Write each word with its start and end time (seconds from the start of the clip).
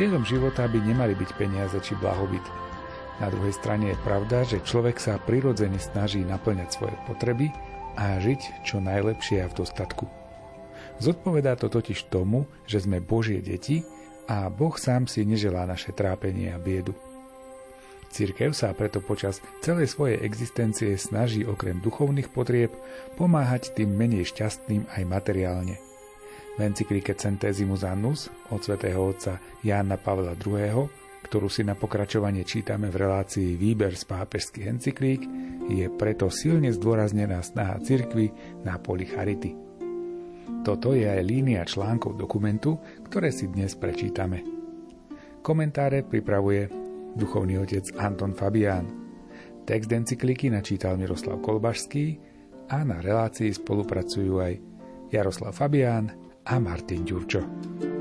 Cieľom 0.00 0.24
života 0.24 0.64
by 0.64 0.80
nemali 0.80 1.12
byť 1.12 1.36
peniaze 1.36 1.76
či 1.84 1.92
blahobyt. 1.92 2.40
Na 3.20 3.28
druhej 3.28 3.52
strane 3.52 3.92
je 3.92 4.00
pravda, 4.00 4.48
že 4.48 4.64
človek 4.64 4.96
sa 4.96 5.20
prirodzene 5.20 5.76
snaží 5.76 6.24
naplňať 6.24 6.72
svoje 6.72 6.96
potreby 7.04 7.52
a 8.00 8.16
žiť 8.16 8.64
čo 8.64 8.80
najlepšie 8.80 9.44
a 9.44 9.50
v 9.52 9.60
dostatku. 9.60 10.08
Zodpovedá 11.04 11.52
to 11.60 11.68
totiž 11.68 12.08
tomu, 12.08 12.48
že 12.64 12.80
sme 12.80 13.04
Božie 13.04 13.44
deti 13.44 13.84
a 14.24 14.48
Boh 14.48 14.72
sám 14.72 15.04
si 15.04 15.20
neželá 15.28 15.68
naše 15.68 15.92
trápenie 15.92 16.48
a 16.48 16.56
biedu. 16.56 16.96
Církev 18.08 18.56
sa 18.56 18.72
preto 18.72 19.04
počas 19.04 19.44
celej 19.60 19.92
svojej 19.92 20.24
existencie 20.24 20.96
snaží 20.96 21.44
okrem 21.44 21.76
duchovných 21.84 22.32
potrieb 22.32 22.72
pomáhať 23.20 23.76
tým 23.76 23.92
menej 23.92 24.32
šťastným 24.32 24.88
aj 24.96 25.02
materiálne. 25.04 25.89
V 26.60 26.68
encyklike 26.68 27.16
Centesimus 27.16 27.88
Annus 27.88 28.28
od 28.52 28.60
svätého 28.60 29.00
otca 29.00 29.40
Jána 29.64 29.96
Pavla 29.96 30.36
II., 30.36 30.92
ktorú 31.24 31.48
si 31.48 31.64
na 31.64 31.72
pokračovanie 31.72 32.44
čítame 32.44 32.92
v 32.92 33.00
relácii 33.00 33.56
Výber 33.56 33.96
z 33.96 34.04
pápežských 34.04 34.68
encyklík, 34.68 35.24
je 35.72 35.88
preto 35.88 36.28
silne 36.28 36.68
zdôraznená 36.68 37.40
snaha 37.40 37.80
cirkvy 37.80 38.28
na 38.60 38.76
poli 38.76 39.08
charity. 39.08 39.56
Toto 40.60 40.92
je 40.92 41.08
aj 41.08 41.24
línia 41.24 41.64
článkov 41.64 42.20
dokumentu, 42.20 42.76
ktoré 43.08 43.32
si 43.32 43.48
dnes 43.48 43.72
prečítame. 43.80 44.44
Komentáre 45.40 46.04
pripravuje 46.04 46.68
duchovný 47.16 47.56
otec 47.56 47.88
Anton 47.96 48.36
Fabián. 48.36 48.84
Text 49.64 49.88
encykliky 49.88 50.52
načítal 50.52 51.00
Miroslav 51.00 51.40
Kolbašský 51.40 52.20
a 52.68 52.84
na 52.84 53.00
relácii 53.00 53.48
spolupracujú 53.48 54.44
aj 54.44 54.52
Jaroslav 55.08 55.56
Fabián 55.56 56.28
a 56.44 56.58
Martin 56.58 57.04
Ďurčo. 57.04 57.99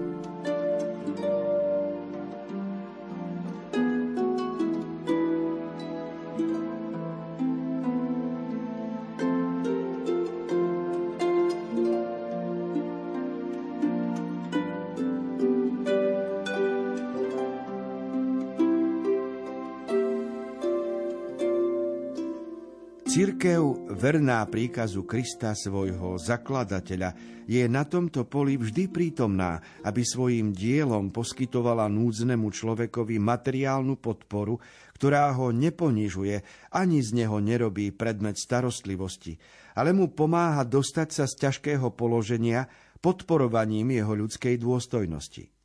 Verná 24.10 24.42
príkazu 24.50 25.06
Krista 25.06 25.54
svojho 25.54 26.18
zakladateľa, 26.18 27.14
je 27.46 27.62
na 27.70 27.86
tomto 27.86 28.26
poli 28.26 28.58
vždy 28.58 28.90
prítomná, 28.90 29.62
aby 29.86 30.02
svojim 30.02 30.50
dielom 30.50 31.14
poskytovala 31.14 31.86
núdznemu 31.94 32.50
človekovi 32.50 33.22
materiálnu 33.22 34.02
podporu, 34.02 34.58
ktorá 34.98 35.30
ho 35.38 35.54
neponižuje, 35.54 36.42
ani 36.74 37.06
z 37.06 37.22
neho 37.22 37.38
nerobí 37.38 37.94
predmet 37.94 38.42
starostlivosti, 38.42 39.38
ale 39.78 39.94
mu 39.94 40.10
pomáha 40.10 40.66
dostať 40.66 41.10
sa 41.14 41.26
z 41.30 41.46
ťažkého 41.46 41.94
položenia 41.94 42.66
podporovaním 43.06 43.94
jeho 43.94 44.26
ľudskej 44.26 44.58
dôstojnosti. 44.58 45.59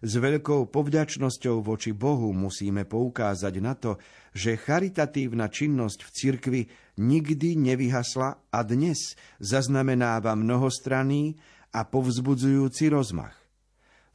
S 0.00 0.16
veľkou 0.16 0.72
povďačnosťou 0.72 1.60
voči 1.60 1.92
Bohu 1.92 2.32
musíme 2.32 2.88
poukázať 2.88 3.54
na 3.60 3.76
to, 3.76 4.00
že 4.32 4.56
charitatívna 4.56 5.52
činnosť 5.52 6.08
v 6.08 6.10
cirkvi 6.10 6.62
nikdy 6.96 7.60
nevyhasla 7.60 8.48
a 8.48 8.58
dnes 8.64 9.12
zaznamenáva 9.44 10.32
mnohostranný 10.32 11.36
a 11.76 11.84
povzbudzujúci 11.84 12.88
rozmach. 12.88 13.36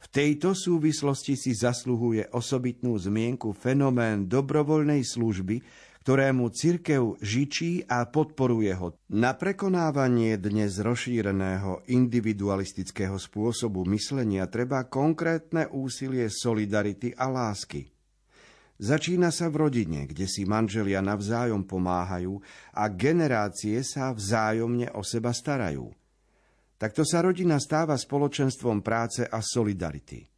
V 0.02 0.06
tejto 0.10 0.58
súvislosti 0.58 1.38
si 1.38 1.54
zasluhuje 1.54 2.34
osobitnú 2.34 2.98
zmienku 2.98 3.54
fenomén 3.54 4.26
dobrovoľnej 4.26 5.06
služby, 5.06 5.62
ktorému 6.06 6.54
cirkev 6.54 7.18
žičí 7.18 7.82
a 7.90 8.06
podporuje 8.06 8.70
ho. 8.78 8.94
Na 9.10 9.34
prekonávanie 9.34 10.38
dnes 10.38 10.78
rozšíreného 10.78 11.82
individualistického 11.90 13.18
spôsobu 13.18 13.82
myslenia 13.90 14.46
treba 14.46 14.86
konkrétne 14.86 15.66
úsilie 15.66 16.30
solidarity 16.30 17.10
a 17.10 17.26
lásky. 17.26 17.90
Začína 18.78 19.34
sa 19.34 19.50
v 19.50 19.66
rodine, 19.66 20.06
kde 20.06 20.30
si 20.30 20.46
manželia 20.46 21.02
navzájom 21.02 21.66
pomáhajú 21.66 22.38
a 22.78 22.86
generácie 22.86 23.82
sa 23.82 24.14
vzájomne 24.14 24.94
o 24.94 25.02
seba 25.02 25.34
starajú. 25.34 25.90
Takto 26.78 27.02
sa 27.02 27.18
rodina 27.18 27.58
stáva 27.58 27.98
spoločenstvom 27.98 28.78
práce 28.78 29.26
a 29.26 29.42
solidarity. 29.42 30.35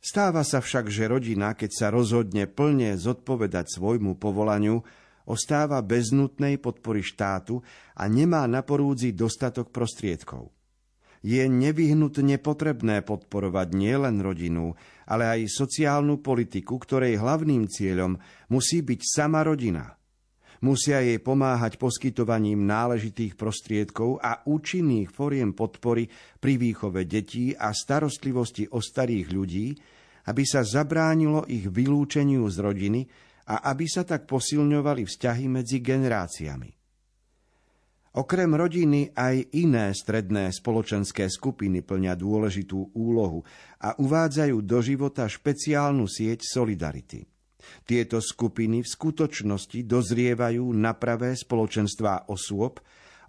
Stáva 0.00 0.40
sa 0.48 0.64
však, 0.64 0.88
že 0.88 1.12
rodina, 1.12 1.52
keď 1.52 1.70
sa 1.76 1.86
rozhodne 1.92 2.48
plne 2.48 2.96
zodpovedať 2.96 3.68
svojmu 3.68 4.16
povolaniu, 4.16 4.80
ostáva 5.28 5.84
bez 5.84 6.08
nutnej 6.08 6.56
podpory 6.56 7.04
štátu 7.04 7.60
a 7.92 8.08
nemá 8.08 8.48
na 8.48 8.64
porúdzi 8.64 9.12
dostatok 9.12 9.68
prostriedkov. 9.68 10.48
Je 11.20 11.44
nevyhnutne 11.44 12.40
potrebné 12.40 13.04
podporovať 13.04 13.76
nielen 13.76 14.24
rodinu, 14.24 14.72
ale 15.04 15.28
aj 15.28 15.52
sociálnu 15.52 16.24
politiku, 16.24 16.80
ktorej 16.80 17.20
hlavným 17.20 17.68
cieľom 17.68 18.16
musí 18.48 18.80
byť 18.80 19.00
sama 19.04 19.44
rodina. 19.44 19.99
Musia 20.60 21.00
jej 21.00 21.16
pomáhať 21.16 21.80
poskytovaním 21.80 22.68
náležitých 22.68 23.32
prostriedkov 23.32 24.20
a 24.20 24.44
účinných 24.44 25.08
foriem 25.08 25.56
podpory 25.56 26.04
pri 26.36 26.60
výchove 26.60 27.08
detí 27.08 27.56
a 27.56 27.72
starostlivosti 27.72 28.68
o 28.68 28.84
starých 28.84 29.28
ľudí, 29.32 29.72
aby 30.28 30.44
sa 30.44 30.60
zabránilo 30.60 31.48
ich 31.48 31.64
vylúčeniu 31.64 32.44
z 32.52 32.56
rodiny 32.60 33.00
a 33.48 33.72
aby 33.72 33.88
sa 33.88 34.04
tak 34.04 34.28
posilňovali 34.28 35.08
vzťahy 35.08 35.44
medzi 35.48 35.80
generáciami. 35.80 36.70
Okrem 38.10 38.50
rodiny 38.52 39.14
aj 39.14 39.54
iné 39.56 39.94
stredné 39.94 40.50
spoločenské 40.50 41.30
skupiny 41.30 41.80
plňa 41.80 42.18
dôležitú 42.18 42.92
úlohu 42.98 43.46
a 43.80 43.94
uvádzajú 43.96 44.56
do 44.66 44.78
života 44.82 45.24
špeciálnu 45.30 46.10
sieť 46.10 46.42
solidarity. 46.42 47.22
Tieto 47.84 48.22
skupiny 48.22 48.82
v 48.84 48.88
skutočnosti 48.88 49.84
dozrievajú 49.84 50.64
na 50.76 50.94
pravé 50.94 51.34
spoločenstvá 51.34 52.30
osôb, 52.30 52.78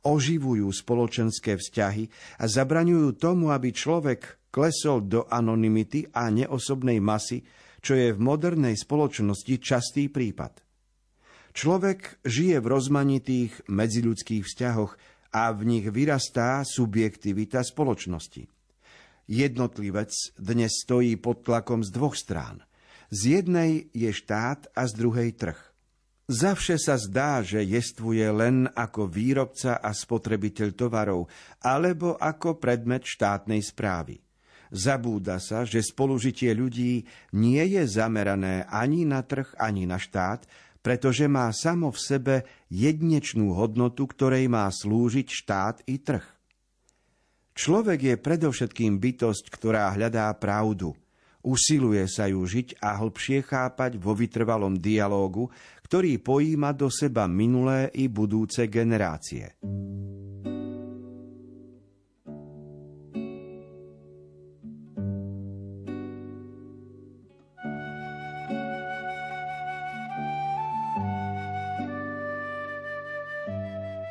oživujú 0.01 0.69
spoločenské 0.69 1.57
vzťahy 1.57 2.09
a 2.41 2.45
zabraňujú 2.49 3.21
tomu, 3.21 3.53
aby 3.53 3.69
človek 3.69 4.49
klesol 4.49 5.05
do 5.05 5.29
anonymity 5.29 6.09
a 6.11 6.27
neosobnej 6.33 6.99
masy, 6.99 7.45
čo 7.81 7.97
je 7.97 8.13
v 8.13 8.19
modernej 8.19 8.77
spoločnosti 8.77 9.55
častý 9.57 10.09
prípad. 10.09 10.61
Človek 11.51 12.23
žije 12.23 12.63
v 12.63 12.67
rozmanitých 12.71 13.67
medziľudských 13.67 14.43
vzťahoch 14.47 14.93
a 15.35 15.51
v 15.51 15.61
nich 15.67 15.85
vyrastá 15.87 16.63
subjektivita 16.63 17.63
spoločnosti. 17.63 18.47
Jednotlivec 19.31 20.11
dnes 20.35 20.71
stojí 20.83 21.15
pod 21.15 21.43
tlakom 21.47 21.83
z 21.83 21.89
dvoch 21.91 22.15
strán. 22.15 22.63
Z 23.11 23.43
jednej 23.43 23.91
je 23.91 24.07
štát 24.15 24.71
a 24.71 24.87
z 24.87 24.93
druhej 24.95 25.35
trh. 25.35 25.59
Zavše 26.31 26.79
sa 26.79 26.95
zdá, 26.95 27.43
že 27.43 27.59
jestvuje 27.59 28.23
len 28.31 28.71
ako 28.71 29.11
výrobca 29.11 29.83
a 29.83 29.91
spotrebiteľ 29.91 30.69
tovarov 30.71 31.27
alebo 31.59 32.15
ako 32.15 32.55
predmet 32.55 33.03
štátnej 33.03 33.59
správy. 33.59 34.23
Zabúda 34.71 35.43
sa, 35.43 35.67
že 35.67 35.83
spolužitie 35.83 36.55
ľudí 36.55 37.03
nie 37.35 37.63
je 37.75 37.83
zamerané 37.83 38.63
ani 38.71 39.03
na 39.03 39.19
trh, 39.27 39.51
ani 39.59 39.83
na 39.83 39.99
štát, 39.99 40.47
pretože 40.79 41.27
má 41.27 41.51
samo 41.51 41.91
v 41.91 41.99
sebe 41.99 42.35
jednečnú 42.71 43.51
hodnotu, 43.51 44.07
ktorej 44.07 44.47
má 44.47 44.71
slúžiť 44.71 45.27
štát 45.27 45.83
i 45.91 45.99
trh. 45.99 46.23
Človek 47.59 47.99
je 48.07 48.15
predovšetkým 48.15 49.03
bytosť, 49.03 49.51
ktorá 49.51 49.91
hľadá 49.91 50.31
pravdu. 50.39 50.95
Usiluje 51.41 52.05
sa 52.05 52.29
ju 52.29 52.45
žiť 52.45 52.77
a 52.85 53.01
hlbšie 53.01 53.41
chápať 53.41 53.97
vo 53.97 54.13
vytrvalom 54.13 54.77
dialógu, 54.77 55.49
ktorý 55.89 56.21
pojíma 56.21 56.71
do 56.77 56.87
seba 56.93 57.25
minulé 57.25 57.89
i 57.97 58.05
budúce 58.05 58.69
generácie. 58.69 59.57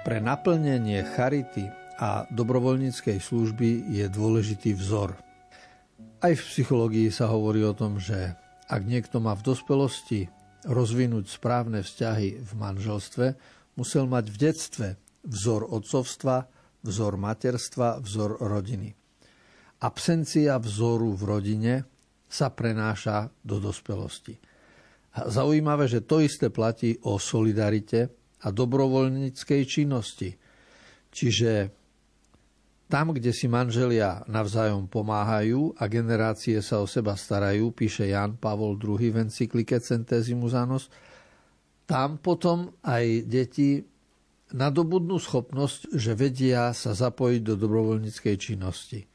Pre 0.01 0.19
naplnenie 0.19 1.07
charity 1.15 1.71
a 2.03 2.27
dobrovoľníckej 2.35 3.23
služby 3.23 3.95
je 3.95 4.11
dôležitý 4.11 4.75
vzor. 4.75 5.30
Aj 6.21 6.37
v 6.37 6.45
psychológii 6.53 7.09
sa 7.09 7.33
hovorí 7.33 7.65
o 7.65 7.73
tom, 7.73 7.97
že 7.97 8.37
ak 8.69 8.85
niekto 8.85 9.25
má 9.25 9.33
v 9.33 9.41
dospelosti 9.41 10.29
rozvinúť 10.69 11.33
správne 11.33 11.81
vzťahy 11.81 12.45
v 12.45 12.53
manželstve, 12.61 13.27
musel 13.81 14.05
mať 14.05 14.29
v 14.29 14.37
detstve 14.37 14.89
vzor 15.25 15.73
otcovstva, 15.73 16.45
vzor 16.85 17.17
materstva, 17.17 18.05
vzor 18.05 18.37
rodiny. 18.37 18.93
Absencia 19.81 20.61
vzoru 20.61 21.17
v 21.17 21.23
rodine 21.25 21.75
sa 22.29 22.53
prenáša 22.53 23.33
do 23.41 23.57
dospelosti. 23.57 24.37
Zaujímavé, 25.17 25.89
že 25.89 26.05
to 26.05 26.21
isté 26.21 26.53
platí 26.53 27.01
o 27.09 27.17
solidarite 27.17 28.13
a 28.45 28.53
dobrovoľníckej 28.53 29.63
činnosti. 29.65 30.37
Čiže 31.09 31.80
tam, 32.91 33.15
kde 33.15 33.31
si 33.31 33.47
manželia 33.47 34.27
navzájom 34.27 34.91
pomáhajú 34.91 35.79
a 35.79 35.87
generácie 35.87 36.59
sa 36.59 36.83
o 36.83 36.91
seba 36.91 37.15
starajú, 37.15 37.71
píše 37.71 38.11
Jan 38.11 38.35
Pavol 38.35 38.75
II 38.75 38.99
v 38.99 39.31
encyklike 39.31 39.79
Centesimus 39.79 40.53
tam 41.91 42.23
potom 42.23 42.71
aj 42.87 43.27
deti 43.27 43.83
nadobudnú 44.55 45.19
schopnosť, 45.19 45.91
že 45.91 46.15
vedia 46.15 46.71
sa 46.71 46.95
zapojiť 46.95 47.43
do 47.43 47.55
dobrovoľníckej 47.59 48.37
činnosti. 48.39 49.07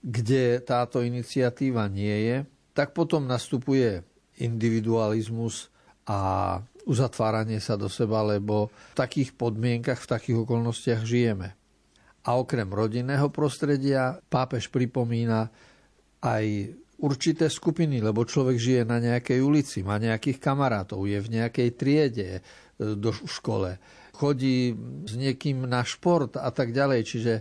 Kde 0.00 0.64
táto 0.64 1.04
iniciatíva 1.04 1.88
nie 1.92 2.16
je, 2.28 2.36
tak 2.72 2.96
potom 2.96 3.28
nastupuje 3.28 4.00
individualizmus 4.40 5.68
a 6.08 6.58
uzatváranie 6.88 7.60
sa 7.60 7.76
do 7.76 7.86
seba, 7.92 8.24
lebo 8.24 8.72
v 8.92 8.96
takých 8.96 9.36
podmienkach, 9.36 10.00
v 10.00 10.10
takých 10.16 10.36
okolnostiach 10.48 11.04
žijeme. 11.04 11.61
A 12.22 12.38
okrem 12.38 12.70
rodinného 12.70 13.28
prostredia 13.34 14.18
pápež 14.30 14.70
pripomína 14.70 15.50
aj 16.22 16.70
určité 17.02 17.50
skupiny, 17.50 17.98
lebo 17.98 18.22
človek 18.22 18.56
žije 18.56 18.82
na 18.86 19.02
nejakej 19.02 19.42
ulici, 19.42 19.82
má 19.82 19.98
nejakých 19.98 20.38
kamarátov, 20.38 21.02
je 21.10 21.18
v 21.18 21.28
nejakej 21.34 21.68
triede 21.74 22.30
e, 22.38 22.40
do 22.78 23.10
škole, 23.10 23.82
chodí 24.14 24.70
s 25.02 25.18
niekým 25.18 25.66
na 25.66 25.82
šport 25.82 26.38
a 26.38 26.46
tak 26.54 26.70
ďalej. 26.70 27.00
Čiže 27.02 27.32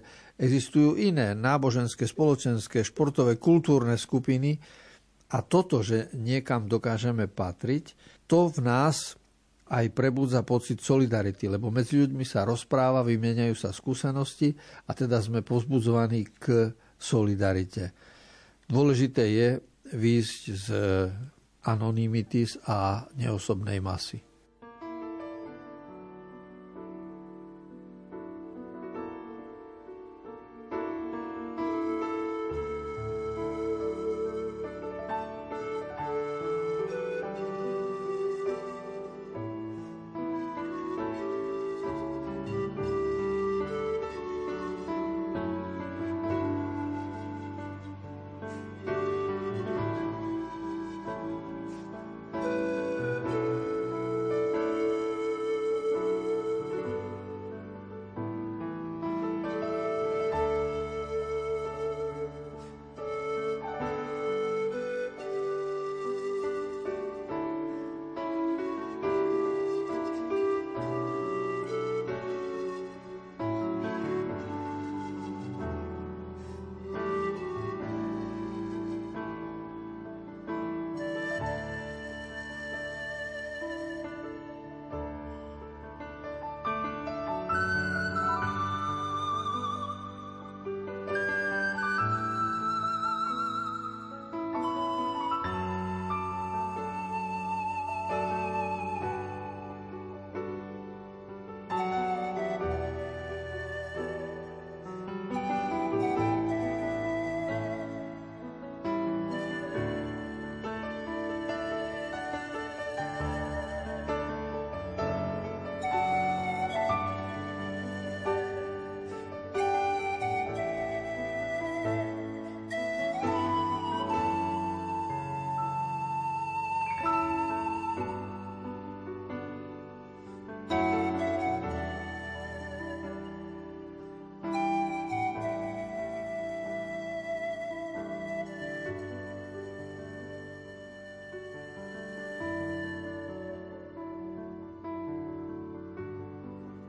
existujú 0.42 0.98
iné 0.98 1.38
náboženské, 1.38 2.10
spoločenské, 2.10 2.82
športové, 2.82 3.38
kultúrne 3.38 3.94
skupiny 4.02 4.58
a 5.30 5.46
toto, 5.46 5.86
že 5.86 6.10
niekam 6.18 6.66
dokážeme 6.66 7.30
patriť, 7.30 7.94
to 8.26 8.50
v 8.50 8.60
nás 8.66 9.21
aj 9.72 9.86
prebudza 9.96 10.44
pocit 10.44 10.84
solidarity, 10.84 11.48
lebo 11.48 11.72
medzi 11.72 12.04
ľuďmi 12.04 12.28
sa 12.28 12.44
rozpráva, 12.44 13.08
vymieňajú 13.08 13.56
sa 13.56 13.72
skúsenosti 13.72 14.52
a 14.88 14.92
teda 14.92 15.24
sme 15.24 15.40
pozbudzovaní 15.48 16.28
k 16.36 16.76
solidarite. 17.00 17.96
Dôležité 18.68 19.24
je 19.32 19.50
výjsť 19.96 20.42
z 20.52 20.68
anonymitis 21.68 22.60
a 22.68 23.08
neosobnej 23.16 23.80
masy. 23.80 24.31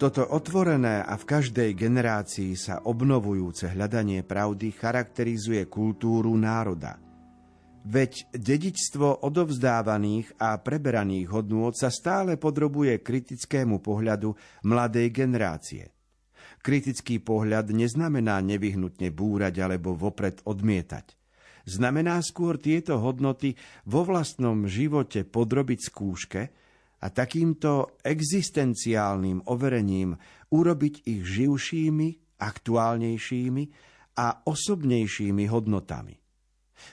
Toto 0.02 0.26
otvorené 0.34 0.98
a 0.98 1.14
v 1.14 1.22
každej 1.30 1.78
generácii 1.78 2.58
sa 2.58 2.82
obnovujúce 2.90 3.70
hľadanie 3.70 4.26
pravdy 4.26 4.74
charakterizuje 4.74 5.70
kultúru 5.70 6.34
národa. 6.34 6.98
Veď 7.86 8.26
dedičstvo 8.34 9.22
odovzdávaných 9.22 10.34
a 10.42 10.58
preberaných 10.58 11.30
hodnôt 11.30 11.70
sa 11.78 11.86
stále 11.86 12.34
podrobuje 12.34 12.98
kritickému 12.98 13.78
pohľadu 13.78 14.34
mladej 14.66 15.06
generácie. 15.14 15.94
Kritický 16.66 17.22
pohľad 17.22 17.70
neznamená 17.70 18.42
nevyhnutne 18.42 19.14
búrať 19.14 19.54
alebo 19.62 19.94
vopred 19.94 20.42
odmietať. 20.42 21.14
Znamená 21.70 22.18
skôr 22.26 22.58
tieto 22.58 22.98
hodnoty 22.98 23.54
vo 23.86 24.02
vlastnom 24.02 24.66
živote 24.66 25.22
podrobiť 25.22 25.78
skúške– 25.78 26.42
a 27.02 27.06
takýmto 27.10 27.98
existenciálnym 28.00 29.50
overením 29.50 30.14
urobiť 30.54 30.94
ich 31.10 31.22
živšími, 31.26 32.38
aktuálnejšími 32.38 33.64
a 34.18 34.26
osobnejšími 34.46 35.44
hodnotami. 35.50 36.14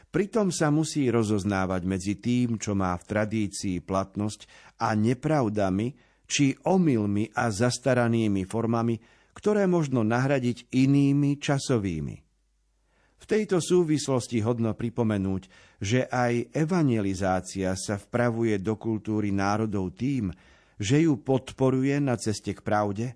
Pritom 0.10 0.54
sa 0.54 0.70
musí 0.70 1.10
rozoznávať 1.10 1.82
medzi 1.86 2.18
tým, 2.22 2.62
čo 2.62 2.78
má 2.78 2.94
v 2.98 3.08
tradícii 3.10 3.82
platnosť 3.82 4.46
a 4.82 4.94
nepravdami 4.94 5.98
či 6.30 6.54
omylmi 6.54 7.34
a 7.34 7.50
zastaranými 7.50 8.46
formami, 8.46 9.02
ktoré 9.34 9.66
možno 9.66 10.06
nahradiť 10.06 10.70
inými 10.70 11.42
časovými. 11.42 12.29
V 13.20 13.26
tejto 13.28 13.60
súvislosti 13.60 14.40
hodno 14.40 14.72
pripomenúť, 14.72 15.44
že 15.84 16.08
aj 16.08 16.56
evangelizácia 16.56 17.76
sa 17.76 18.00
vpravuje 18.00 18.58
do 18.64 18.80
kultúry 18.80 19.36
národov 19.36 19.96
tým, 19.96 20.32
že 20.80 21.04
ju 21.04 21.20
podporuje 21.20 22.00
na 22.00 22.16
ceste 22.16 22.56
k 22.56 22.64
pravde 22.64 23.08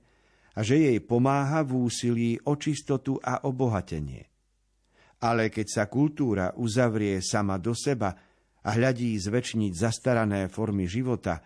a 0.54 0.60
že 0.62 0.78
jej 0.78 1.00
pomáha 1.00 1.64
v 1.64 1.88
úsilí 1.88 2.32
o 2.46 2.60
čistotu 2.60 3.18
a 3.24 3.48
obohatenie. 3.48 4.28
Ale 5.24 5.48
keď 5.48 5.68
sa 5.72 5.84
kultúra 5.88 6.52
uzavrie 6.60 7.24
sama 7.24 7.56
do 7.56 7.72
seba 7.72 8.12
a 8.60 8.70
hľadí 8.76 9.16
zväčšniť 9.16 9.72
zastarané 9.72 10.52
formy 10.52 10.84
života, 10.84 11.40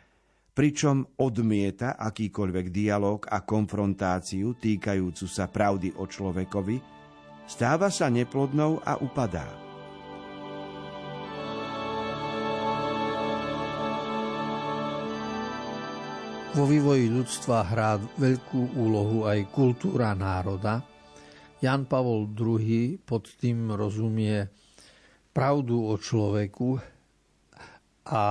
pričom 0.58 1.22
odmieta 1.22 1.94
akýkoľvek 2.02 2.74
dialog 2.74 3.30
a 3.30 3.46
konfrontáciu 3.46 4.58
týkajúcu 4.58 5.26
sa 5.30 5.46
pravdy 5.46 5.94
o 6.02 6.10
človekovi, 6.10 6.97
stáva 7.48 7.88
sa 7.88 8.12
neplodnou 8.12 8.84
a 8.84 9.00
upadá. 9.00 9.48
Vo 16.58 16.66
vývoji 16.66 17.08
ľudstva 17.14 17.70
hrá 17.70 18.02
veľkú 18.02 18.76
úlohu 18.82 19.30
aj 19.30 19.46
kultúra 19.54 20.18
národa. 20.18 20.82
Jan 21.62 21.86
Pavol 21.86 22.34
II 22.34 23.02
pod 23.06 23.30
tým 23.38 23.74
rozumie 23.78 24.42
pravdu 25.38 25.86
o 25.86 26.02
človeku 26.02 26.82
a 28.10 28.24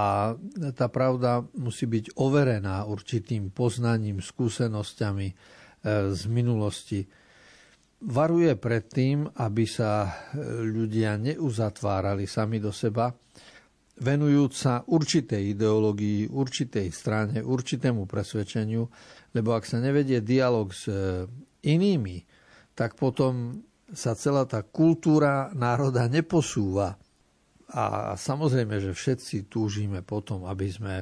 tá 0.75 0.87
pravda 0.89 1.45
musí 1.55 1.87
byť 1.87 2.19
overená 2.19 2.83
určitým 2.89 3.55
poznaním, 3.55 4.19
skúsenosťami 4.19 5.29
e, 5.31 5.35
z 6.11 6.23
minulosti. 6.27 7.07
Varuje 7.97 8.53
pred 8.61 8.85
tým, 8.93 9.25
aby 9.25 9.65
sa 9.65 10.05
e, 10.05 10.11
ľudia 10.69 11.17
neuzatvárali 11.17 12.29
sami 12.29 12.61
do 12.61 12.69
seba, 12.69 13.09
venujúc 13.97 14.53
sa 14.53 14.85
určitej 14.85 15.57
ideológii, 15.57 16.29
určitej 16.29 16.93
strane, 16.93 17.41
určitému 17.41 18.05
presvedčeniu, 18.05 18.85
lebo 19.33 19.57
ak 19.57 19.65
sa 19.65 19.81
nevedie 19.81 20.21
dialog 20.21 20.69
s 20.77 20.93
e, 20.93 21.25
inými, 21.65 22.21
tak 22.77 23.01
potom 23.01 23.65
sa 23.89 24.13
celá 24.13 24.45
tá 24.45 24.61
kultúra 24.61 25.49
národa 25.57 26.05
neposúva. 26.05 27.01
A 27.73 28.13
samozrejme, 28.13 28.77
že 28.77 28.93
všetci 28.93 29.49
túžime 29.49 30.05
potom, 30.05 30.45
aby 30.45 30.69
sme 30.69 30.95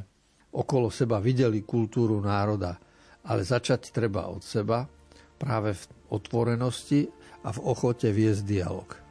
okolo 0.54 0.94
seba 0.94 1.18
videli 1.18 1.66
kultúru 1.66 2.22
národa, 2.22 2.78
ale 3.26 3.42
začať 3.42 3.90
treba 3.90 4.30
od 4.30 4.46
seba, 4.46 4.86
práve 5.34 5.74
v 5.74 5.84
otvorenosti 6.11 7.08
a 7.44 7.52
v 7.52 7.58
ochote 7.62 8.08
viesť 8.11 8.42
dialog. 8.44 9.03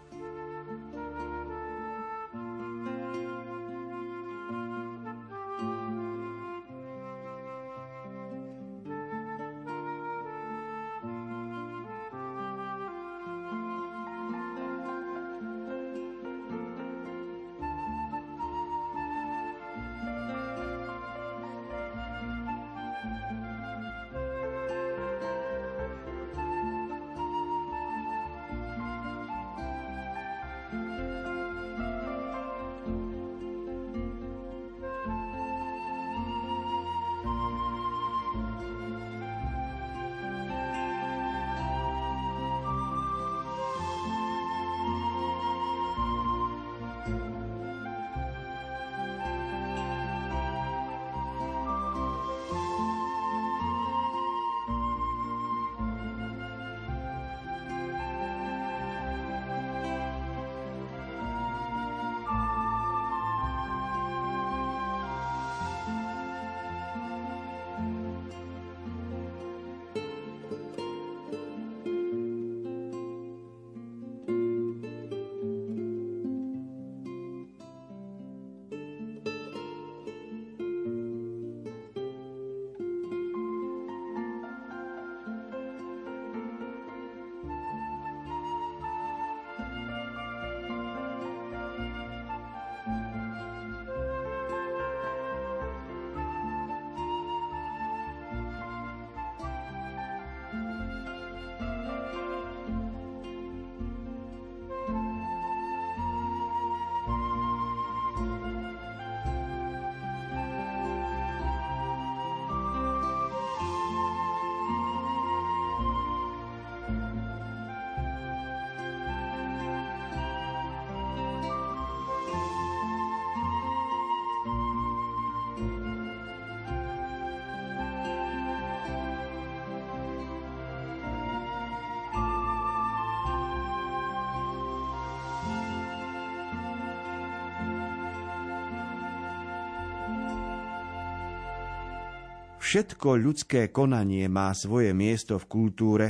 Všetko 142.74 143.22
ľudské 143.22 143.70
konanie 143.70 144.25
má 144.25 144.50
svoje 144.58 144.98
miesto 144.98 145.38
v 145.38 145.46
kultúre 145.46 146.08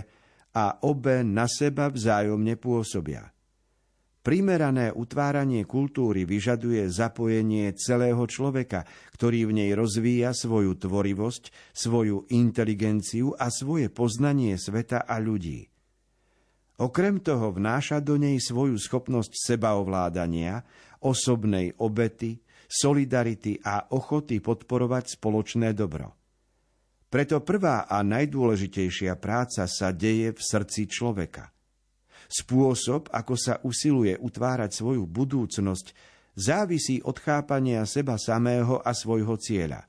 a 0.55 0.79
obe 0.88 1.20
na 1.20 1.43
seba 1.43 1.91
vzájomne 1.91 2.55
pôsobia. 2.55 3.36
Primerané 4.24 4.88
utváranie 4.96 5.67
kultúry 5.67 6.24
vyžaduje 6.24 6.88
zapojenie 6.88 7.75
celého 7.75 8.24
človeka, 8.24 8.88
ktorý 9.12 9.51
v 9.51 9.60
nej 9.60 9.72
rozvíja 9.75 10.32
svoju 10.32 10.79
tvorivosť, 10.79 11.75
svoju 11.75 12.32
inteligenciu 12.32 13.36
a 13.36 13.51
svoje 13.51 13.91
poznanie 13.91 14.55
sveta 14.55 15.03
a 15.03 15.20
ľudí. 15.20 15.67
Okrem 16.79 17.20
toho 17.20 17.51
vnáša 17.51 18.00
do 18.00 18.15
nej 18.15 18.39
svoju 18.39 18.79
schopnosť 18.79 19.36
sebaovládania, 19.36 20.63
osobnej 21.03 21.75
obety, 21.75 22.39
solidarity 22.72 23.60
a 23.67 23.91
ochoty 23.91 24.39
podporovať 24.39 25.20
spoločné 25.20 25.75
dobro. 25.75 26.23
Preto 27.13 27.46
prvá 27.46 27.86
a 27.86 28.01
najdôležitejšia 28.01 29.22
práca 29.22 29.70
sa 29.70 29.93
deje 29.93 30.34
v 30.34 30.41
srdci 30.41 30.89
človeka. 30.89 31.53
Spôsob, 32.25 33.13
ako 33.13 33.38
sa 33.38 33.62
usiluje 33.62 34.17
utvárať 34.17 34.74
svoju 34.74 35.05
budúcnosť, 35.05 35.93
závisí 36.34 37.05
od 37.05 37.13
chápania 37.22 37.86
seba 37.86 38.17
samého 38.17 38.82
a 38.82 38.98
svojho 38.98 39.38
cieľa. 39.38 39.86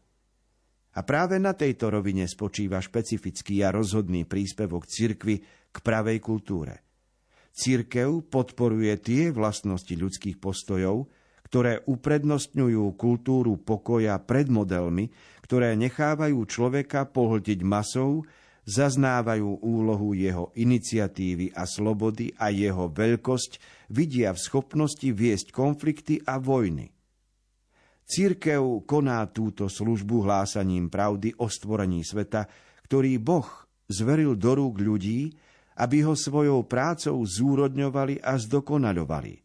A 0.92 1.00
práve 1.00 1.40
na 1.40 1.56
tejto 1.56 1.88
rovine 1.88 2.28
spočíva 2.28 2.84
špecifický 2.84 3.64
a 3.64 3.72
rozhodný 3.72 4.28
príspevok 4.28 4.84
cirkvy 4.84 5.40
k 5.72 5.76
pravej 5.80 6.20
kultúre. 6.20 6.84
Cirkev 7.56 8.28
podporuje 8.28 9.00
tie 9.00 9.32
vlastnosti 9.32 9.96
ľudských 9.96 10.36
postojov, 10.36 11.08
ktoré 11.48 11.80
uprednostňujú 11.88 12.84
kultúru 13.00 13.56
pokoja 13.64 14.20
pred 14.20 14.52
modelmi, 14.52 15.08
ktoré 15.44 15.76
nechávajú 15.76 16.40
človeka 16.48 17.04
pohltiť 17.04 17.60
masou, 17.60 18.24
zaznávajú 18.64 19.60
úlohu 19.60 20.16
jeho 20.16 20.48
iniciatívy 20.56 21.52
a 21.52 21.68
slobody 21.68 22.32
a 22.40 22.48
jeho 22.48 22.88
veľkosť 22.88 23.60
vidia 23.92 24.32
v 24.32 24.40
schopnosti 24.40 25.04
viesť 25.04 25.52
konflikty 25.52 26.24
a 26.24 26.40
vojny. 26.40 26.88
Církev 28.08 28.88
koná 28.88 29.20
túto 29.28 29.68
službu 29.68 30.24
hlásaním 30.24 30.88
pravdy 30.88 31.36
o 31.36 31.48
stvorení 31.48 32.00
sveta, 32.00 32.48
ktorý 32.88 33.20
Boh 33.20 33.48
zveril 33.88 34.36
do 34.40 34.56
rúk 34.56 34.80
ľudí, 34.80 35.28
aby 35.76 36.04
ho 36.08 36.16
svojou 36.16 36.64
prácou 36.64 37.20
zúrodňovali 37.20 38.24
a 38.24 38.36
zdokonaľovali. 38.40 39.44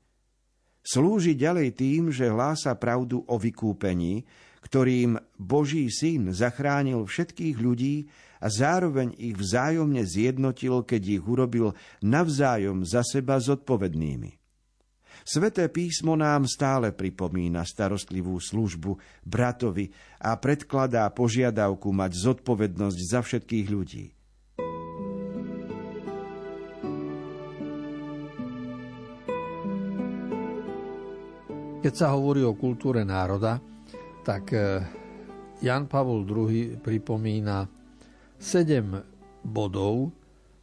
Slúži 0.80 1.36
ďalej 1.36 1.76
tým, 1.76 2.04
že 2.08 2.32
hlása 2.32 2.72
pravdu 2.80 3.24
o 3.28 3.36
vykúpení, 3.36 4.24
ktorým 4.66 5.20
Boží 5.40 5.88
syn 5.88 6.36
zachránil 6.36 7.08
všetkých 7.08 7.58
ľudí 7.60 8.08
a 8.40 8.48
zároveň 8.48 9.16
ich 9.20 9.36
vzájomne 9.36 10.04
zjednotil, 10.04 10.84
keď 10.84 11.02
ich 11.20 11.24
urobil 11.24 11.76
navzájom 12.04 12.88
za 12.88 13.04
seba 13.04 13.40
zodpovednými. 13.40 14.40
Sveté 15.28 15.68
písmo 15.68 16.16
nám 16.16 16.48
stále 16.48 16.96
pripomína 16.96 17.68
starostlivú 17.68 18.40
službu 18.40 18.98
bratovi 19.28 19.92
a 20.24 20.34
predkladá 20.40 21.06
požiadavku 21.12 21.92
mať 21.92 22.12
zodpovednosť 22.16 23.00
za 23.04 23.20
všetkých 23.20 23.68
ľudí. 23.68 24.06
Keď 31.80 31.94
sa 31.96 32.12
hovorí 32.12 32.44
o 32.44 32.60
kultúre 32.60 33.08
národa, 33.08 33.64
tak 34.30 34.54
e, 34.54 34.86
Jan 35.66 35.90
Pavol 35.90 36.22
II 36.22 36.78
pripomína 36.86 37.66
sedem 38.38 38.94
bodov, 39.42 40.14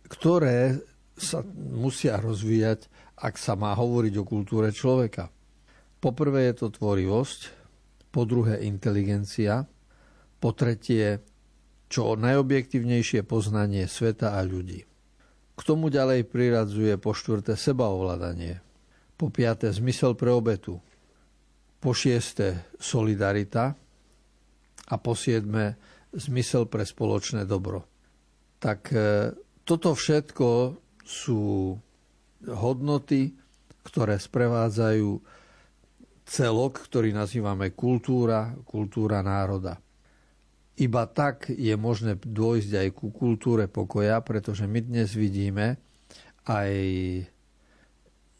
ktoré 0.06 0.78
sa 1.18 1.42
musia 1.75 2.23
rozvíjať, 2.23 2.87
ak 3.18 3.35
sa 3.35 3.58
má 3.58 3.75
hovoriť 3.75 4.14
o 4.23 4.28
kultúre 4.28 4.70
človeka. 4.70 5.35
Poprvé 5.99 6.46
je 6.52 6.62
to 6.62 6.68
tvorivosť, 6.70 7.40
po 8.14 8.23
druhé 8.23 8.62
inteligencia, 8.70 9.66
po 10.38 10.54
tretie 10.54 11.18
čo 11.90 12.14
najobjektívnejšie 12.14 13.26
poznanie 13.26 13.90
sveta 13.90 14.38
a 14.38 14.46
ľudí. 14.46 14.87
K 15.56 15.61
tomu 15.66 15.90
ďalej 15.90 16.23
priradzuje 16.30 16.94
po 17.02 17.16
štvrté 17.16 17.58
sebaovládanie, 17.58 18.62
po 19.18 19.26
piaté 19.32 19.75
zmysel 19.75 20.14
pre 20.14 20.30
obetu, 20.30 20.78
po 21.87 21.95
šiesté 21.95 22.66
solidarita 22.83 23.78
a 24.90 24.95
po 24.99 25.14
siedme 25.14 25.78
zmysel 26.11 26.66
pre 26.66 26.83
spoločné 26.83 27.47
dobro. 27.47 27.87
Tak 28.59 28.81
e, 28.90 28.99
toto 29.62 29.95
všetko 29.95 30.75
sú 31.07 31.71
hodnoty, 32.43 33.31
ktoré 33.87 34.19
sprevádzajú 34.19 35.11
celok, 36.26 36.83
ktorý 36.90 37.14
nazývame 37.14 37.71
kultúra, 37.71 38.59
kultúra 38.66 39.23
národa. 39.23 39.78
Iba 40.83 41.07
tak 41.07 41.55
je 41.55 41.78
možné 41.78 42.19
dôjsť 42.19 42.83
aj 42.83 42.88
ku 42.99 43.14
kultúre 43.14 43.71
pokoja, 43.71 44.19
pretože 44.26 44.66
my 44.66 44.83
dnes 44.83 45.14
vidíme 45.14 45.78
aj 46.50 46.71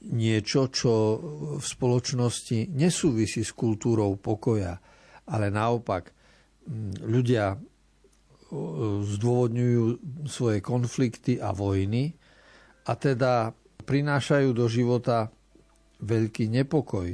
niečo, 0.05 0.69
čo 0.69 0.93
v 1.57 1.65
spoločnosti 1.65 2.71
nesúvisí 2.77 3.43
s 3.43 3.57
kultúrou 3.57 4.21
pokoja, 4.21 4.77
ale 5.27 5.49
naopak 5.49 6.13
ľudia 7.03 7.57
zdôvodňujú 9.03 9.85
svoje 10.31 10.59
konflikty 10.63 11.43
a 11.43 11.51
vojny 11.51 12.15
a 12.87 12.93
teda 12.95 13.51
prinášajú 13.83 14.55
do 14.55 14.71
života 14.71 15.27
veľký 15.99 16.47
nepokoj 16.53 17.11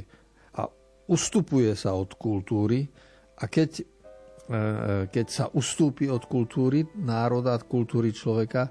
a 0.59 0.61
ustupuje 1.09 1.73
sa 1.73 1.97
od 1.97 2.13
kultúry 2.13 2.85
a 3.41 3.49
keď 3.49 3.93
E, 4.43 5.07
keď 5.07 5.27
sa 5.31 5.45
ustúpi 5.55 6.11
od 6.11 6.27
kultúry 6.27 6.83
národa, 6.99 7.55
od 7.55 7.63
kultúry 7.63 8.11
človeka, 8.11 8.67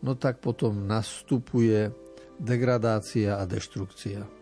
no 0.00 0.16
tak 0.16 0.40
potom 0.40 0.88
nastupuje 0.88 1.92
degradácia 2.40 3.36
a 3.36 3.44
deštrukcia. 3.44 4.39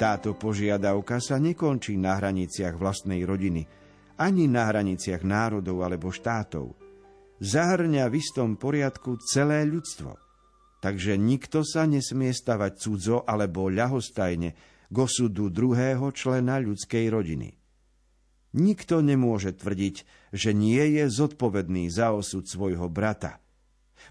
Táto 0.00 0.32
požiadavka 0.32 1.20
sa 1.20 1.36
nekončí 1.36 2.00
na 2.00 2.16
hraniciach 2.16 2.72
vlastnej 2.80 3.20
rodiny, 3.28 3.68
ani 4.16 4.48
na 4.48 4.64
hraniciach 4.72 5.20
národov 5.20 5.84
alebo 5.84 6.08
štátov. 6.08 6.72
Zahrňa 7.36 8.08
v 8.08 8.14
istom 8.16 8.56
poriadku 8.56 9.20
celé 9.20 9.68
ľudstvo. 9.68 10.16
Takže 10.80 11.20
nikto 11.20 11.60
sa 11.60 11.84
nesmie 11.84 12.32
stavať 12.32 12.72
cudzo 12.80 13.28
alebo 13.28 13.68
ľahostajne 13.68 14.48
k 14.88 14.96
osudu 14.96 15.52
druhého 15.52 16.08
člena 16.16 16.56
ľudskej 16.56 17.04
rodiny. 17.12 17.52
Nikto 18.56 19.04
nemôže 19.04 19.52
tvrdiť, 19.52 19.96
že 20.32 20.56
nie 20.56 20.96
je 20.96 21.12
zodpovedný 21.12 21.92
za 21.92 22.16
osud 22.16 22.48
svojho 22.48 22.88
brata. 22.88 23.36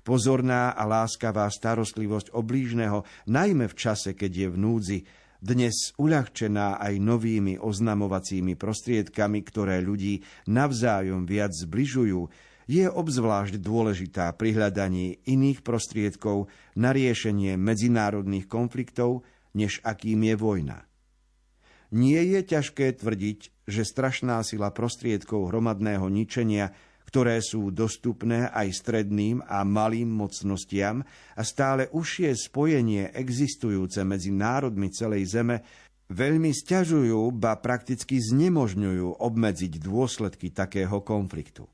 Pozorná 0.05 0.69
a 0.77 0.85
láskavá 0.85 1.49
starostlivosť 1.49 2.37
o 2.37 2.45
blížneho, 2.45 3.09
najmä 3.25 3.65
v 3.65 3.75
čase, 3.75 4.13
keď 4.13 4.31
je 4.45 4.47
v 4.53 4.57
núdzi, 4.61 4.99
dnes 5.39 5.95
uľahčená 5.95 6.83
aj 6.83 6.99
novými 6.99 7.55
oznamovacími 7.59 8.59
prostriedkami, 8.59 9.39
ktoré 9.47 9.79
ľudí 9.79 10.19
navzájom 10.51 11.23
viac 11.23 11.55
zbližujú, 11.55 12.27
je 12.69 12.85
obzvlášť 12.85 13.57
dôležitá 13.57 14.29
pri 14.37 14.53
hľadaní 14.53 15.25
iných 15.25 15.65
prostriedkov 15.65 16.53
na 16.77 16.93
riešenie 16.93 17.57
medzinárodných 17.57 18.45
konfliktov, 18.45 19.25
než 19.57 19.81
akým 19.81 20.21
je 20.29 20.35
vojna. 20.37 20.77
Nie 21.89 22.21
je 22.21 22.45
ťažké 22.45 23.01
tvrdiť, 23.01 23.65
že 23.65 23.81
strašná 23.81 24.37
sila 24.45 24.69
prostriedkov 24.69 25.49
hromadného 25.49 26.05
ničenia 26.13 26.69
ktoré 27.09 27.41
sú 27.41 27.73
dostupné 27.73 28.53
aj 28.53 28.69
stredným 28.69 29.41
a 29.49 29.65
malým 29.65 30.13
mocnostiam 30.13 31.01
a 31.33 31.41
stále 31.41 31.89
užšie 31.89 32.37
spojenie 32.37 33.09
existujúce 33.17 34.05
medzi 34.05 34.29
národmi 34.29 34.93
celej 34.93 35.33
Zeme 35.33 35.65
veľmi 36.13 36.53
stiažujú, 36.53 37.33
ba 37.33 37.57
prakticky 37.57 38.21
znemožňujú 38.21 39.17
obmedziť 39.17 39.81
dôsledky 39.81 40.53
takého 40.53 41.01
konfliktu. 41.01 41.65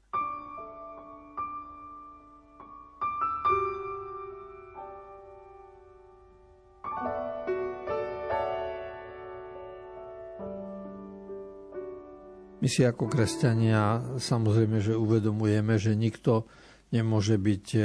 My 12.65 12.73
si 12.73 12.81
ako 12.81 13.05
kresťania 13.05 14.17
samozrejme, 14.17 14.81
že 14.81 14.97
uvedomujeme, 14.97 15.77
že 15.77 15.93
nikto 15.93 16.49
nemôže 16.89 17.37
byť 17.37 17.65
e, 17.77 17.81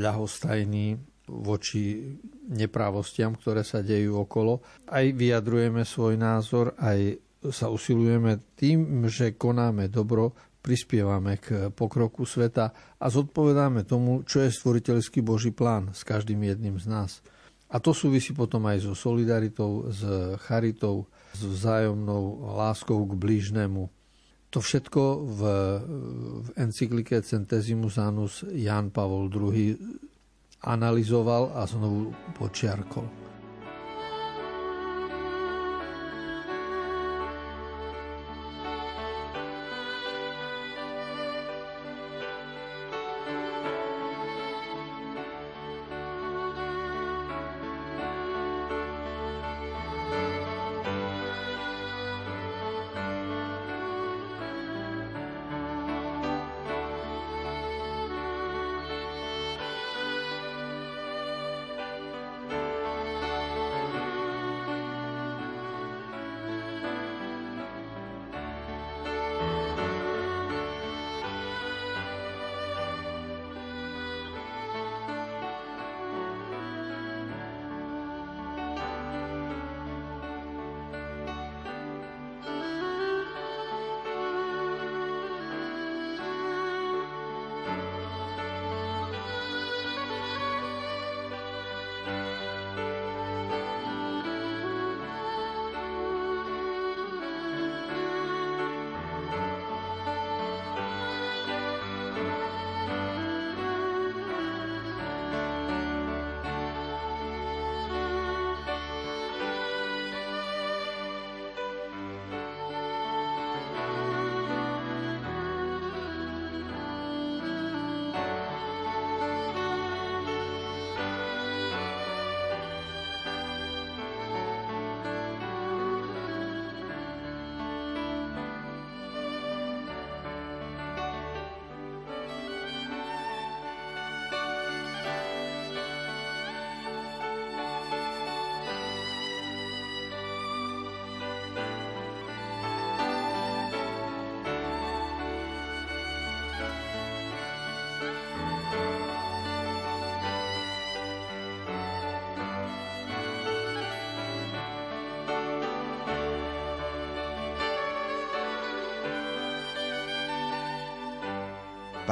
ľahostajný 0.00 0.96
voči 1.28 2.16
neprávostiam, 2.48 3.36
ktoré 3.36 3.60
sa 3.60 3.84
dejú 3.84 4.24
okolo. 4.24 4.64
Aj 4.88 5.04
vyjadrujeme 5.04 5.84
svoj 5.84 6.16
názor, 6.16 6.72
aj 6.80 7.20
sa 7.52 7.68
usilujeme 7.68 8.56
tým, 8.56 9.04
že 9.12 9.36
konáme 9.36 9.92
dobro, 9.92 10.32
prispievame 10.64 11.36
k 11.36 11.68
pokroku 11.68 12.24
sveta 12.24 12.72
a 12.96 13.06
zodpovedáme 13.12 13.84
tomu, 13.84 14.24
čo 14.24 14.40
je 14.40 14.48
stvoriteľský 14.48 15.20
Boží 15.20 15.52
plán 15.52 15.92
s 15.92 16.08
každým 16.08 16.40
jedným 16.40 16.80
z 16.80 16.88
nás. 16.88 17.20
A 17.68 17.84
to 17.84 17.92
súvisí 17.92 18.32
potom 18.32 18.64
aj 18.64 18.80
so 18.80 18.96
solidaritou, 18.96 19.92
s 19.92 20.00
charitou, 20.48 21.04
s 21.36 21.44
vzájomnou 21.44 22.48
láskou 22.56 22.96
k 23.04 23.12
blížnemu 23.12 23.92
To 24.52 24.60
všetko 24.60 25.02
v, 25.32 25.40
v 26.44 26.48
encyklike 26.60 27.24
Centesimus 27.24 27.96
Annus 27.96 28.44
Jan 28.52 28.92
Pavol 28.92 29.32
II 29.32 29.80
analyzoval 30.68 31.56
a 31.56 31.64
znovu 31.64 32.12
počiarkol. 32.36 33.21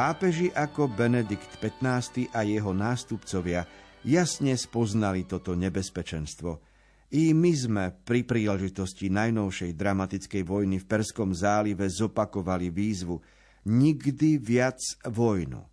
Pápeži 0.00 0.48
ako 0.48 0.88
Benedikt 0.88 1.60
XV 1.60 2.32
a 2.32 2.40
jeho 2.40 2.72
nástupcovia 2.72 3.68
jasne 4.00 4.56
spoznali 4.56 5.28
toto 5.28 5.52
nebezpečenstvo. 5.52 6.56
I 7.12 7.36
my 7.36 7.52
sme 7.52 7.84
pri 7.92 8.24
príležitosti 8.24 9.12
najnovšej 9.12 9.76
dramatickej 9.76 10.40
vojny 10.40 10.80
v 10.80 10.88
Perskom 10.88 11.36
zálive 11.36 11.84
zopakovali 11.84 12.72
výzvu 12.72 13.20
Nikdy 13.68 14.40
viac 14.40 14.80
vojnu. 15.04 15.68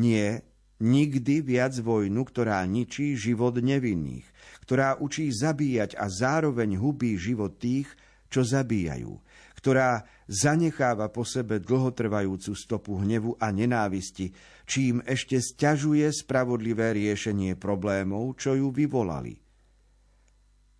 Nie, 0.00 0.40
nikdy 0.80 1.44
viac 1.44 1.76
vojnu, 1.76 2.24
ktorá 2.24 2.64
ničí 2.64 3.12
život 3.12 3.60
nevinných, 3.60 4.24
ktorá 4.64 4.96
učí 4.96 5.28
zabíjať 5.28 6.00
a 6.00 6.08
zároveň 6.08 6.80
hubí 6.80 7.20
život 7.20 7.60
tých, 7.60 7.92
čo 8.32 8.40
zabíjajú, 8.40 9.20
ktorá 9.64 10.04
zanecháva 10.28 11.08
po 11.08 11.24
sebe 11.24 11.56
dlhotrvajúcu 11.56 12.52
stopu 12.52 13.00
hnevu 13.00 13.40
a 13.40 13.48
nenávisti, 13.48 14.28
čím 14.68 15.00
ešte 15.08 15.40
stiažuje 15.40 16.04
spravodlivé 16.12 16.92
riešenie 16.92 17.56
problémov, 17.56 18.36
čo 18.36 18.52
ju 18.52 18.68
vyvolali. 18.68 19.40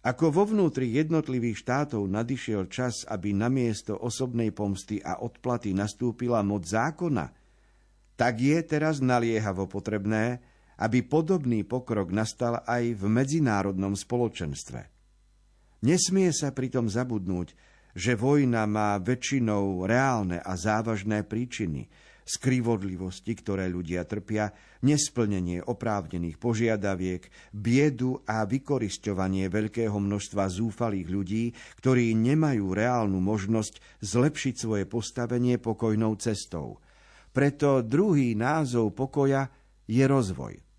Ako 0.05 0.29
vo 0.29 0.45
vnútri 0.45 0.93
jednotlivých 0.93 1.65
štátov 1.65 2.05
nadišiel 2.13 2.69
čas, 2.69 3.09
aby 3.09 3.33
namiesto 3.33 3.97
osobnej 3.97 4.53
pomsty 4.53 5.01
a 5.01 5.17
odplaty 5.17 5.73
nastúpila 5.73 6.45
moc 6.45 6.69
zákona, 6.69 7.33
tak 8.21 8.37
je 8.37 8.61
teraz 8.69 9.01
naliehavo 9.01 9.65
potrebné, 9.65 10.45
aby 10.77 11.01
podobný 11.01 11.65
pokrok 11.65 12.13
nastal 12.13 12.61
aj 12.69 13.01
v 13.01 13.05
medzinárodnom 13.09 13.97
spoločenstve. 13.97 14.93
Nesmie 15.89 16.29
sa 16.37 16.53
pritom 16.53 16.93
zabudnúť, 16.93 17.57
že 17.95 18.19
vojna 18.19 18.67
má 18.67 18.99
väčšinou 18.99 19.87
reálne 19.87 20.43
a 20.43 20.59
závažné 20.59 21.23
príčiny, 21.23 21.87
skrivodlivosti, 22.25 23.37
ktoré 23.37 23.71
ľudia 23.71 24.03
trpia, 24.09 24.51
nesplnenie 24.83 25.63
oprávnených 25.63 26.41
požiadaviek, 26.41 27.29
biedu 27.55 28.19
a 28.27 28.43
vykorisťovanie 28.49 29.47
veľkého 29.53 29.95
množstva 29.95 30.51
zúfalých 30.51 31.09
ľudí, 31.09 31.45
ktorí 31.81 32.17
nemajú 32.17 32.75
reálnu 32.75 33.21
možnosť 33.23 34.03
zlepšiť 34.03 34.55
svoje 34.57 34.85
postavenie 34.89 35.61
pokojnou 35.61 36.17
cestou. 36.19 36.81
Preto 37.31 37.85
druhý 37.85 38.35
názov 38.35 38.97
pokoja 38.97 39.47
je 39.85 40.05
rozvoj. 40.07 40.74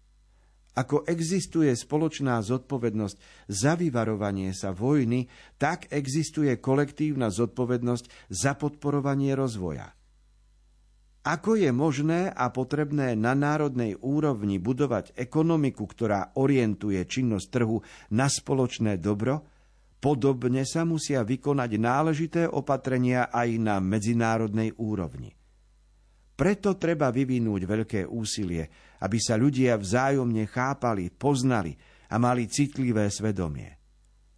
Ako 0.75 1.07
existuje 1.07 1.71
spoločná 1.71 2.43
zodpovednosť 2.43 3.47
za 3.47 3.79
vyvarovanie 3.79 4.51
sa 4.51 4.75
vojny, 4.75 5.31
tak 5.55 5.87
existuje 5.87 6.59
kolektívna 6.59 7.31
zodpovednosť 7.31 8.27
za 8.27 8.59
podporovanie 8.59 9.31
rozvoja. 9.39 9.95
Ako 11.25 11.57
je 11.57 11.73
možné 11.73 12.29
a 12.29 12.53
potrebné 12.53 13.17
na 13.17 13.33
národnej 13.33 13.97
úrovni 13.97 14.61
budovať 14.61 15.17
ekonomiku, 15.17 15.89
ktorá 15.89 16.37
orientuje 16.37 17.01
činnosť 17.01 17.47
trhu 17.49 17.81
na 18.13 18.29
spoločné 18.29 19.01
dobro, 19.01 19.41
podobne 19.97 20.61
sa 20.69 20.85
musia 20.85 21.25
vykonať 21.25 21.71
náležité 21.81 22.41
opatrenia 22.45 23.33
aj 23.33 23.49
na 23.57 23.81
medzinárodnej 23.81 24.77
úrovni. 24.77 25.33
Preto 26.35 26.77
treba 26.77 27.09
vyvinúť 27.09 27.61
veľké 27.63 28.01
úsilie, 28.05 28.69
aby 29.01 29.17
sa 29.19 29.35
ľudia 29.35 29.75
vzájomne 29.75 30.45
chápali, 30.47 31.11
poznali 31.11 31.75
a 32.11 32.15
mali 32.21 32.47
citlivé 32.47 33.11
svedomie. 33.11 33.75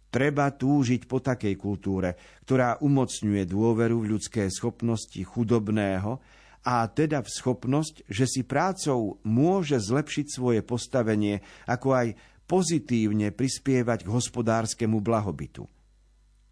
Treba 0.08 0.48
túžiť 0.48 1.04
po 1.04 1.20
takej 1.20 1.54
kultúre, 1.60 2.16
ktorá 2.48 2.80
umocňuje 2.80 3.44
dôveru 3.44 4.00
v 4.00 4.16
ľudské 4.16 4.48
schopnosti 4.48 5.20
chudobného 5.20 6.16
a 6.64 6.88
teda 6.88 7.20
v 7.20 7.28
schopnosť, 7.28 8.08
že 8.08 8.24
si 8.24 8.40
prácou 8.42 9.20
môže 9.22 9.76
zlepšiť 9.76 10.26
svoje 10.32 10.60
postavenie, 10.64 11.44
ako 11.68 11.88
aj 11.92 12.08
pozitívne 12.48 13.36
prispievať 13.36 14.08
k 14.08 14.12
hospodárskemu 14.12 14.98
blahobytu. 15.04 15.68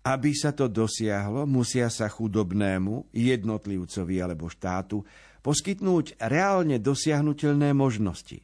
Aby 0.07 0.37
sa 0.37 0.55
to 0.55 0.71
dosiahlo, 0.71 1.49
musia 1.51 1.91
sa 1.91 2.07
chudobnému, 2.07 3.11
jednotlivcovi 3.11 4.17
alebo 4.23 4.47
štátu 4.47 5.03
poskytnúť 5.47 6.19
reálne 6.27 6.83
dosiahnutelné 6.83 7.71
možnosti. 7.71 8.43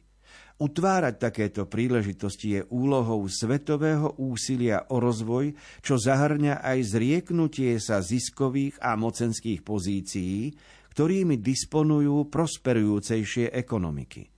Utvárať 0.63 1.19
takéto 1.19 1.67
príležitosti 1.67 2.47
je 2.55 2.61
úlohou 2.71 3.27
svetového 3.27 4.15
úsilia 4.15 4.87
o 4.87 5.03
rozvoj, 5.03 5.51
čo 5.83 5.99
zahrňa 5.99 6.63
aj 6.63 6.79
zrieknutie 6.95 7.75
sa 7.83 7.99
ziskových 7.99 8.79
a 8.79 8.95
mocenských 8.95 9.59
pozícií, 9.67 10.55
ktorými 10.95 11.43
disponujú 11.43 12.31
prosperujúcejšie 12.31 13.51
ekonomiky. 13.51 14.31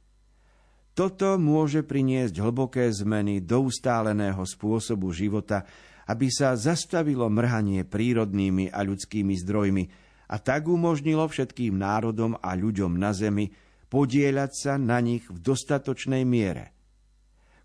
Toto 0.95 1.35
môže 1.35 1.83
priniesť 1.85 2.39
hlboké 2.39 2.89
zmeny 2.89 3.43
do 3.43 3.67
ustáleného 3.67 4.41
spôsobu 4.41 5.11
života, 5.13 5.67
aby 6.07 6.31
sa 6.31 6.55
zastavilo 6.55 7.27
mrhanie 7.27 7.83
prírodnými 7.83 8.71
a 8.71 8.79
ľudskými 8.81 9.35
zdrojmi, 9.35 10.04
a 10.29 10.35
tak 10.41 10.65
umožnilo 10.69 11.25
všetkým 11.29 11.77
národom 11.77 12.37
a 12.41 12.53
ľuďom 12.57 12.97
na 12.97 13.13
zemi 13.13 13.53
podieľať 13.89 14.51
sa 14.51 14.73
na 14.75 14.99
nich 14.99 15.25
v 15.29 15.37
dostatočnej 15.39 16.25
miere. 16.25 16.75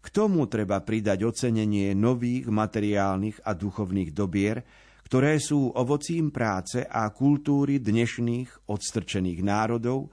K 0.01 0.07
tomu 0.09 0.49
treba 0.49 0.81
pridať 0.81 1.29
ocenenie 1.29 1.92
nových 1.92 2.49
materiálnych 2.49 3.44
a 3.44 3.53
duchovných 3.53 4.16
dobier, 4.16 4.64
ktoré 5.05 5.37
sú 5.42 5.75
ovocím 5.77 6.33
práce 6.33 6.81
a 6.87 7.11
kultúry 7.12 7.83
dnešných 7.83 8.70
odstrčených 8.70 9.40
národov, 9.44 10.09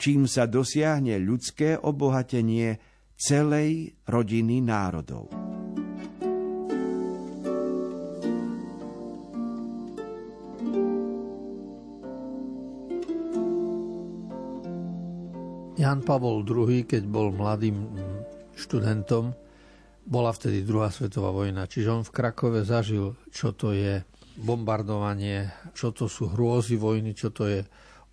čím 0.00 0.24
sa 0.24 0.48
dosiahne 0.48 1.20
ľudské 1.20 1.76
obohatenie 1.76 2.80
celej 3.16 3.96
rodiny 4.08 4.64
národov. 4.64 5.45
Jan 15.86 16.02
Pavol 16.02 16.42
II, 16.42 16.82
keď 16.82 17.06
bol 17.06 17.30
mladým 17.30 17.78
študentom, 18.58 19.30
bola 20.02 20.34
vtedy 20.34 20.66
druhá 20.66 20.90
svetová 20.90 21.30
vojna. 21.30 21.70
Čiže 21.70 21.94
on 21.94 22.02
v 22.02 22.10
Krakove 22.10 22.66
zažil, 22.66 23.14
čo 23.30 23.54
to 23.54 23.70
je 23.70 24.02
bombardovanie, 24.34 25.46
čo 25.78 25.94
to 25.94 26.10
sú 26.10 26.34
hrôzy 26.34 26.74
vojny, 26.74 27.14
čo 27.14 27.30
to 27.30 27.46
je 27.46 27.62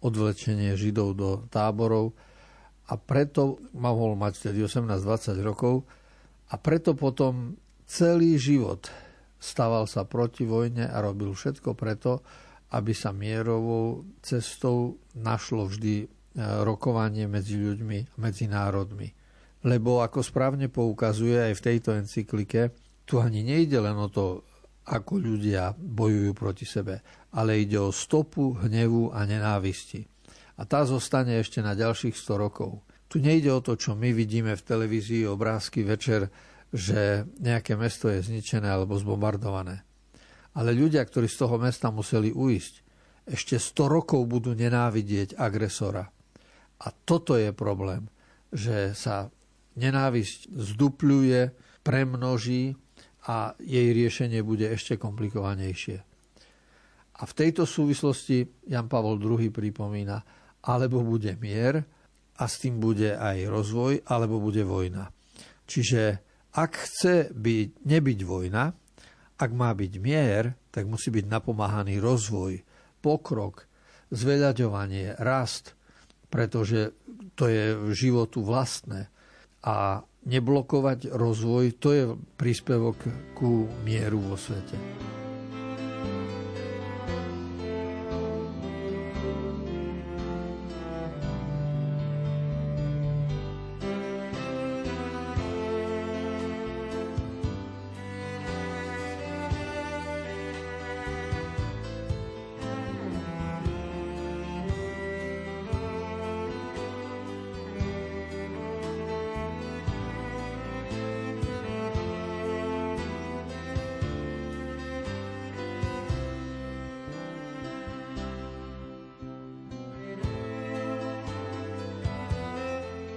odvlečenie 0.05 0.77
Židov 0.77 1.17
do 1.17 1.29
táborov. 1.49 2.13
A 2.93 2.93
preto 2.93 3.57
mohol 3.73 4.21
mať 4.21 4.37
vtedy 4.37 4.69
18-20 4.69 5.41
rokov 5.41 5.81
a 6.53 6.61
preto 6.61 6.93
potom 6.93 7.57
celý 7.89 8.37
život 8.37 8.85
stával 9.41 9.89
sa 9.89 10.05
proti 10.05 10.45
vojne 10.45 10.85
a 10.93 11.01
robil 11.01 11.33
všetko 11.33 11.73
preto, 11.73 12.21
aby 12.69 12.93
sa 12.93 13.09
mierovou 13.09 14.05
cestou 14.21 15.01
našlo 15.17 15.65
vždy 15.65 16.12
rokovanie 16.37 17.29
medzi 17.29 17.57
ľuďmi, 17.57 18.17
medzi 18.17 18.49
národmi. 18.49 19.09
Lebo 19.63 20.03
ako 20.03 20.19
správne 20.25 20.67
poukazuje 20.67 21.39
aj 21.39 21.53
v 21.55 21.65
tejto 21.65 21.89
encyklike, 21.95 22.73
tu 23.05 23.19
ani 23.21 23.45
nejde 23.45 23.79
len 23.79 23.95
o 23.95 24.09
to, 24.09 24.43
ako 24.83 25.15
ľudia 25.15 25.71
bojujú 25.77 26.31
proti 26.35 26.67
sebe, 26.67 26.99
ale 27.31 27.63
ide 27.63 27.79
o 27.79 27.93
stopu 27.95 28.59
hnevu 28.59 29.15
a 29.15 29.23
nenávisti. 29.23 30.03
A 30.59 30.67
tá 30.67 30.83
zostane 30.83 31.39
ešte 31.39 31.63
na 31.63 31.73
ďalších 31.73 32.13
100 32.13 32.35
rokov. 32.35 32.83
Tu 33.07 33.23
nejde 33.23 33.49
o 33.53 33.63
to, 33.63 33.79
čo 33.79 33.95
my 33.95 34.11
vidíme 34.11 34.53
v 34.53 34.65
televízii, 34.65 35.29
obrázky 35.29 35.85
večer, 35.85 36.27
že 36.73 37.29
nejaké 37.39 37.77
mesto 37.77 38.09
je 38.09 38.25
zničené 38.25 38.65
alebo 38.65 38.97
zbombardované. 38.97 39.85
Ale 40.53 40.73
ľudia, 40.73 41.01
ktorí 41.05 41.29
z 41.29 41.45
toho 41.45 41.55
mesta 41.61 41.89
museli 41.89 42.33
uísť, 42.33 42.73
ešte 43.23 43.55
100 43.55 43.87
rokov 43.87 44.21
budú 44.27 44.51
nenávidieť 44.51 45.39
agresora. 45.39 46.09
A 46.81 46.87
toto 46.91 47.37
je 47.37 47.53
problém, 47.53 48.09
že 48.49 48.97
sa 48.97 49.29
nenávisť 49.77 50.53
zdupľuje, 50.53 51.41
premnoží 51.83 52.77
a 53.27 53.55
jej 53.59 53.91
riešenie 53.91 54.43
bude 54.45 54.67
ešte 54.69 54.99
komplikovanejšie. 54.99 55.97
A 57.13 57.21
v 57.23 57.33
tejto 57.37 57.63
súvislosti 57.63 58.67
Jan 58.67 58.89
Pavol 58.89 59.21
II 59.21 59.49
pripomína, 59.53 60.17
alebo 60.63 61.03
bude 61.03 61.35
mier 61.39 61.83
a 62.39 62.43
s 62.49 62.59
tým 62.59 62.81
bude 62.81 63.13
aj 63.13 63.47
rozvoj, 63.47 63.93
alebo 64.09 64.41
bude 64.41 64.63
vojna. 64.65 65.11
Čiže 65.67 66.01
ak 66.53 66.71
chce 66.73 67.15
byť, 67.31 67.85
nebyť 67.85 68.19
vojna, 68.25 68.63
ak 69.39 69.51
má 69.51 69.71
byť 69.73 69.93
mier, 69.99 70.53
tak 70.69 70.85
musí 70.89 71.09
byť 71.13 71.25
napomáhaný 71.27 71.99
rozvoj, 71.99 72.61
pokrok, 73.01 73.65
zveľaďovanie, 74.11 75.17
rast– 75.19 75.73
pretože 76.33 76.97
to 77.37 77.45
je 77.45 77.93
životu 77.93 78.41
vlastné. 78.41 79.13
A 79.61 80.01
neblokovať 80.25 81.13
rozvoj, 81.13 81.77
to 81.77 81.89
je 81.93 82.03
príspevok 82.41 82.97
ku 83.37 83.69
mieru 83.85 84.17
vo 84.17 84.33
svete. 84.33 84.73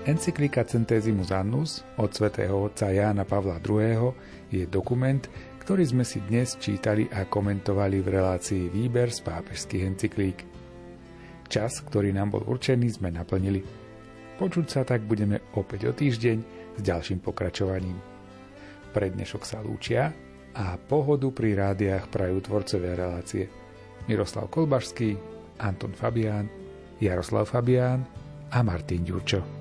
Encyklika 0.06 0.62
Centesimus 0.62 1.34
Annus 1.34 1.82
od 1.98 2.14
svätého 2.14 2.54
otca 2.70 2.94
Jána 2.94 3.26
Pavla 3.26 3.58
II. 3.58 4.14
je 4.54 4.62
dokument, 4.70 5.18
ktorý 5.58 5.82
sme 5.82 6.06
si 6.06 6.22
dnes 6.22 6.54
čítali 6.62 7.10
a 7.10 7.26
komentovali 7.26 8.06
v 8.06 8.14
relácii 8.14 8.70
Výber 8.70 9.10
z 9.10 9.26
pápežských 9.26 9.82
encyklík. 9.82 10.46
Čas, 11.50 11.82
ktorý 11.82 12.14
nám 12.14 12.38
bol 12.38 12.46
určený, 12.46 12.86
sme 12.86 13.10
naplnili. 13.10 13.66
Počuť 14.38 14.66
sa 14.70 14.86
tak 14.86 15.02
budeme 15.02 15.42
opäť 15.58 15.90
o 15.90 15.92
týždeň 15.98 16.38
s 16.78 16.80
ďalším 16.86 17.18
pokračovaním. 17.18 17.98
Pre 18.94 19.06
dnešok 19.10 19.42
sa 19.42 19.58
lúčia 19.58 20.14
a 20.54 20.78
pohodu 20.78 21.26
pri 21.34 21.58
rádiách 21.58 22.14
prajú 22.14 22.46
tvorcové 22.46 22.94
relácie 22.94 23.50
Miroslav 24.06 24.54
Kolbašský, 24.54 25.18
Anton 25.58 25.98
Fabián, 25.98 26.46
Jaroslav 27.02 27.50
Fabián 27.50 28.06
a 28.54 28.62
Martin 28.62 29.02
Ďurčo. 29.02 29.55